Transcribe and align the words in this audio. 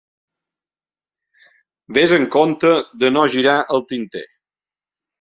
Ves 1.99 2.15
amb 2.19 2.33
compte 2.39 2.75
de 3.05 3.15
no 3.15 3.29
girar 3.37 3.57
el 3.79 3.89
tinter. 3.95 4.29